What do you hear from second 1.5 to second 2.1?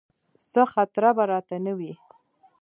نه وي.